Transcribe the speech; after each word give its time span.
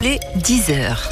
Les 0.00 0.20
10 0.36 0.70
heures. 0.70 1.08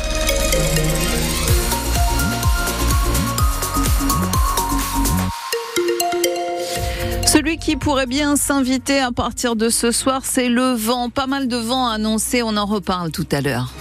Celui 7.27 7.59
qui 7.59 7.75
pourrait 7.75 8.07
bien 8.07 8.37
s'inviter 8.37 9.01
à 9.01 9.11
partir 9.11 9.57
de 9.57 9.71
ce 9.71 9.91
soir, 9.91 10.21
c'est 10.25 10.49
le 10.49 10.75
vent. 10.75 11.11
Pas 11.11 11.27
mal 11.27 11.49
de 11.49 11.57
vent 11.57 11.88
annoncé, 11.88 12.45
on 12.45 12.57
en 12.57 12.64
reparle 12.64 13.11
tout 13.11 13.27
à 13.33 13.41
l'heure. 13.41 13.72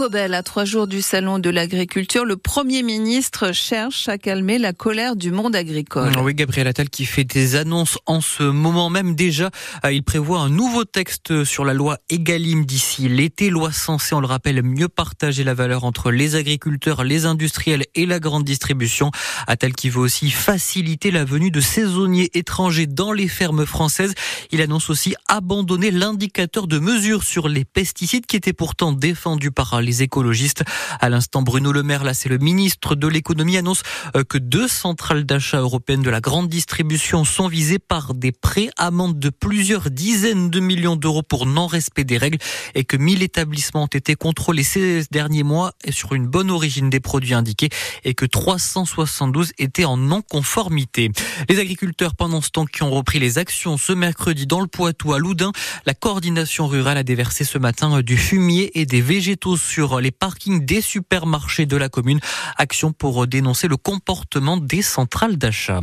Cobel, 0.00 0.40
trois 0.46 0.64
jours 0.64 0.86
du 0.86 1.02
salon 1.02 1.38
de 1.38 1.50
l'agriculture, 1.50 2.24
le 2.24 2.38
Premier 2.38 2.82
ministre 2.82 3.52
cherche 3.52 4.08
à 4.08 4.16
calmer 4.16 4.56
la 4.56 4.72
colère 4.72 5.14
du 5.14 5.30
monde 5.30 5.54
agricole. 5.54 6.10
Oui, 6.22 6.34
Gabriel 6.34 6.68
Attal 6.68 6.88
qui 6.88 7.04
fait 7.04 7.24
des 7.24 7.54
annonces 7.54 7.98
en 8.06 8.22
ce 8.22 8.44
moment 8.44 8.88
même 8.88 9.14
déjà. 9.14 9.50
Euh, 9.84 9.92
il 9.92 10.02
prévoit 10.02 10.40
un 10.40 10.48
nouveau 10.48 10.86
texte 10.86 11.44
sur 11.44 11.66
la 11.66 11.74
loi 11.74 11.98
Egalim 12.08 12.64
d'ici 12.64 13.10
l'été, 13.10 13.50
loi 13.50 13.72
censée, 13.72 14.14
on 14.14 14.20
le 14.20 14.26
rappelle, 14.26 14.62
mieux 14.62 14.88
partager 14.88 15.44
la 15.44 15.52
valeur 15.52 15.84
entre 15.84 16.10
les 16.10 16.34
agriculteurs, 16.34 17.04
les 17.04 17.26
industriels 17.26 17.84
et 17.94 18.06
la 18.06 18.20
grande 18.20 18.44
distribution. 18.44 19.10
Attal 19.48 19.74
qui 19.74 19.90
veut 19.90 20.00
aussi 20.00 20.30
faciliter 20.30 21.10
la 21.10 21.26
venue 21.26 21.50
de 21.50 21.60
saisonniers 21.60 22.30
étrangers 22.32 22.86
dans 22.86 23.12
les 23.12 23.28
fermes 23.28 23.66
françaises. 23.66 24.14
Il 24.50 24.62
annonce 24.62 24.88
aussi 24.88 25.14
abandonner 25.28 25.90
l'indicateur 25.90 26.66
de 26.68 26.78
mesure 26.78 27.22
sur 27.22 27.48
les 27.48 27.66
pesticides 27.66 28.24
qui 28.24 28.36
était 28.36 28.54
pourtant 28.54 28.92
défendu 28.92 29.50
par 29.50 29.82
les 29.82 29.89
écologistes. 29.98 30.64
À 31.00 31.08
l'instant, 31.08 31.42
Bruno 31.42 31.72
Le 31.72 31.82
Maire, 31.82 32.04
là, 32.04 32.14
c'est 32.14 32.28
le 32.28 32.38
ministre 32.38 32.94
de 32.94 33.06
l'économie, 33.06 33.56
annonce 33.56 33.82
euh, 34.16 34.24
que 34.24 34.38
deux 34.38 34.68
centrales 34.68 35.24
d'achat 35.24 35.60
européennes 35.60 36.02
de 36.02 36.10
la 36.10 36.20
grande 36.20 36.48
distribution 36.48 37.24
sont 37.24 37.48
visées 37.48 37.78
par 37.78 38.14
des 38.14 38.32
prêts 38.32 38.70
amendes 38.76 39.18
de 39.18 39.30
plusieurs 39.30 39.90
dizaines 39.90 40.50
de 40.50 40.60
millions 40.60 40.96
d'euros 40.96 41.22
pour 41.22 41.46
non-respect 41.46 42.04
des 42.04 42.18
règles 42.18 42.38
et 42.74 42.84
que 42.84 42.96
1000 42.96 43.22
établissements 43.22 43.84
ont 43.84 43.86
été 43.86 44.14
contrôlés 44.14 44.62
ces 44.62 45.04
derniers 45.10 45.42
mois 45.42 45.72
sur 45.90 46.14
une 46.14 46.26
bonne 46.26 46.50
origine 46.50 46.90
des 46.90 47.00
produits 47.00 47.34
indiqués 47.34 47.70
et 48.04 48.14
que 48.14 48.26
372 48.26 49.52
étaient 49.58 49.84
en 49.84 49.96
non-conformité. 49.96 51.10
Les 51.48 51.58
agriculteurs, 51.58 52.14
pendant 52.14 52.40
ce 52.40 52.50
temps, 52.50 52.66
qui 52.66 52.82
ont 52.82 52.90
repris 52.90 53.18
les 53.18 53.38
actions 53.38 53.76
ce 53.76 53.92
mercredi 53.92 54.46
dans 54.46 54.60
le 54.60 54.66
Poitou 54.66 55.12
à 55.12 55.18
Loudun, 55.18 55.52
la 55.86 55.94
coordination 55.94 56.66
rurale 56.66 56.98
a 56.98 57.02
déversé 57.02 57.44
ce 57.44 57.58
matin 57.58 57.98
euh, 57.98 58.02
du 58.02 58.16
fumier 58.16 58.78
et 58.78 58.86
des 58.86 59.00
végétaux 59.00 59.56
sur 59.56 59.79
les 60.00 60.10
parkings 60.10 60.64
des 60.64 60.80
supermarchés 60.80 61.66
de 61.66 61.76
la 61.76 61.88
commune. 61.88 62.20
Action 62.56 62.92
pour 62.92 63.26
dénoncer 63.26 63.68
le 63.68 63.76
comportement 63.76 64.56
des 64.56 64.82
centrales 64.82 65.36
d'achat. 65.36 65.80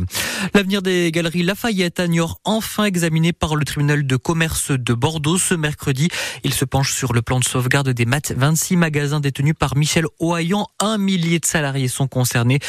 L'avenir 0.54 0.82
des 0.82 1.10
galeries 1.10 1.42
Lafayette 1.42 2.00
à 2.00 2.06
enfin 2.44 2.84
examiné 2.84 3.32
par 3.32 3.56
le 3.56 3.64
tribunal 3.64 4.06
de 4.06 4.16
commerce 4.16 4.70
de 4.70 4.94
Bordeaux 4.94 5.38
ce 5.38 5.54
mercredi. 5.54 6.08
Il 6.44 6.54
se 6.54 6.64
penche 6.64 6.92
sur 6.92 7.12
le 7.12 7.22
plan 7.22 7.40
de 7.40 7.44
sauvegarde 7.44 7.88
des 7.90 8.06
maths. 8.06 8.32
26 8.36 8.76
magasins 8.76 9.20
détenus 9.20 9.54
par 9.58 9.76
Michel 9.76 10.04
Ohaillan. 10.20 10.66
Un 10.80 10.98
millier 10.98 11.38
de 11.38 11.46
salariés 11.46 11.88
sont 11.88 12.08
concernés. 12.08 12.60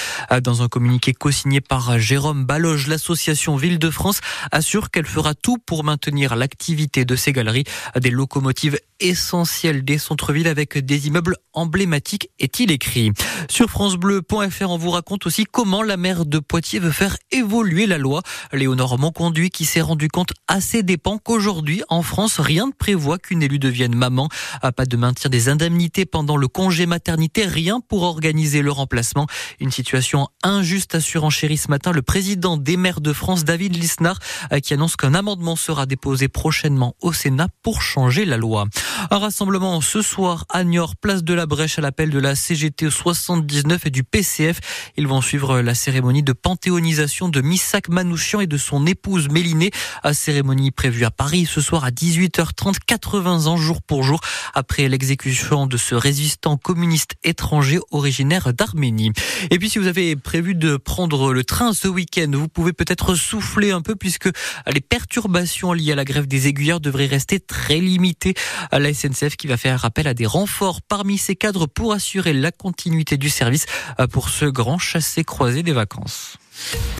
Dans 0.43 0.61
un 0.61 0.67
communiqué 0.67 1.13
co-signé 1.13 1.61
par 1.61 1.99
Jérôme 1.99 2.45
Baloge, 2.45 2.87
l'association 2.87 3.55
Ville 3.55 3.79
de 3.79 3.89
France 3.89 4.21
assure 4.51 4.89
qu'elle 4.89 5.05
fera 5.05 5.33
tout 5.35 5.57
pour 5.57 5.83
maintenir 5.83 6.35
l'activité 6.35 7.05
de 7.05 7.15
ces 7.15 7.33
galeries. 7.33 7.65
Des 7.99 8.09
locomotives 8.09 8.79
essentielles 8.99 9.83
des 9.83 9.97
centres-villes 9.97 10.47
avec 10.47 10.77
des 10.77 11.07
immeuble 11.07 11.35
emblématique, 11.53 12.29
est-il 12.39 12.71
écrit. 12.71 13.11
Sur 13.49 13.69
francebleu.fr, 13.69 14.69
on 14.69 14.77
vous 14.77 14.91
raconte 14.91 15.25
aussi 15.25 15.45
comment 15.45 15.83
la 15.83 15.97
maire 15.97 16.25
de 16.25 16.39
Poitiers 16.39 16.79
veut 16.79 16.91
faire 16.91 17.17
évoluer 17.31 17.85
la 17.85 17.97
loi. 17.97 18.21
Léonore 18.53 18.99
Monconduit 18.99 19.49
qui 19.49 19.65
s'est 19.65 19.81
rendu 19.81 20.07
compte 20.07 20.31
assez 20.47 20.83
dépend 20.83 21.17
qu'aujourd'hui, 21.17 21.81
en 21.89 22.01
France, 22.01 22.39
rien 22.39 22.67
ne 22.67 22.71
prévoit 22.71 23.17
qu'une 23.17 23.43
élue 23.43 23.59
devienne 23.59 23.95
maman. 23.95 24.29
Pas 24.75 24.85
de 24.85 24.97
maintien 24.97 25.29
des 25.29 25.49
indemnités 25.49 26.05
pendant 26.05 26.37
le 26.37 26.47
congé 26.47 26.85
maternité, 26.85 27.45
rien 27.45 27.81
pour 27.81 28.03
organiser 28.03 28.61
le 28.61 28.71
remplacement. 28.71 29.27
Une 29.59 29.71
situation 29.71 30.27
injuste 30.43 30.95
à 30.95 31.01
surenchérir 31.01 31.59
ce 31.59 31.69
matin 31.69 31.91
le 31.91 32.01
président 32.01 32.57
des 32.57 32.77
maires 32.77 33.01
de 33.01 33.13
France, 33.13 33.43
David 33.43 33.75
Lisnard, 33.75 34.19
qui 34.63 34.73
annonce 34.73 34.95
qu'un 34.95 35.13
amendement 35.13 35.55
sera 35.55 35.85
déposé 35.85 36.27
prochainement 36.27 36.95
au 37.01 37.13
Sénat 37.13 37.47
pour 37.63 37.81
changer 37.81 38.25
la 38.25 38.37
loi. 38.37 38.65
Un 39.11 39.17
rassemblement 39.17 39.81
ce 39.81 40.01
soir 40.01 40.45
à 40.49 40.63
Niort 40.63 40.95
place 40.95 41.23
de 41.23 41.33
la 41.33 41.45
Brèche 41.45 41.79
à 41.79 41.81
l'appel 41.81 42.09
de 42.09 42.19
la 42.19 42.35
CGT 42.35 42.89
79 42.89 43.85
et 43.85 43.89
du 43.89 44.03
PCF. 44.03 44.59
Ils 44.97 45.07
vont 45.07 45.21
suivre 45.21 45.61
la 45.61 45.75
cérémonie 45.75 46.23
de 46.23 46.33
panthéonisation 46.33 47.29
de 47.29 47.41
Missak 47.41 47.89
Manouchian 47.89 48.41
et 48.41 48.47
de 48.47 48.57
son 48.57 48.85
épouse 48.85 49.29
Mélinée. 49.29 49.71
À 50.03 50.13
cérémonie 50.13 50.71
prévue 50.71 51.05
à 51.05 51.11
Paris 51.11 51.45
ce 51.45 51.61
soir 51.61 51.83
à 51.83 51.91
18h30, 51.91 52.75
80 52.85 53.47
ans 53.47 53.57
jour 53.57 53.81
pour 53.81 54.03
jour 54.03 54.19
après 54.53 54.87
l'exécution 54.87 55.67
de 55.67 55.77
ce 55.77 55.95
résistant 55.95 56.57
communiste 56.57 57.15
étranger 57.23 57.79
originaire 57.91 58.53
d'Arménie. 58.53 59.11
Et 59.51 59.59
puis 59.59 59.69
si 59.69 59.79
vous 59.79 59.87
avez 59.87 60.15
prévu 60.15 60.55
de 60.55 60.77
prendre 60.77 61.33
le 61.33 61.43
train 61.43 61.73
ce 61.73 61.87
week-end, 61.87 62.31
vous 62.33 62.47
pouvez 62.47 62.73
peut-être 62.73 63.15
souffler 63.15 63.71
un 63.71 63.81
peu 63.81 63.95
puisque 63.95 64.29
les 64.71 64.81
perturbations 64.81 65.73
liées 65.73 65.93
à 65.93 65.95
la 65.95 66.05
grève 66.05 66.27
des 66.27 66.47
aiguilleurs 66.47 66.79
devraient 66.79 67.05
rester 67.05 67.39
très 67.39 67.79
limitées. 67.79 68.33
La 68.79 68.93
SNCF 68.93 69.35
qui 69.35 69.47
va 69.47 69.57
faire 69.57 69.85
appel 69.85 70.07
à 70.07 70.13
des 70.13 70.25
renforts 70.25 70.81
parmi 70.81 71.17
ces 71.17 71.35
cadres 71.35 71.67
pour 71.67 71.93
assurer 71.93 72.33
la 72.33 72.51
continuité 72.51 73.17
du 73.17 73.29
service 73.29 73.65
euh, 73.99 74.07
pour 74.07 74.29
ce 74.29 74.45
grand 74.45 74.77
chassé 74.77 75.23
croisé 75.23 75.63
des 75.63 75.73
vacances. 75.73 76.37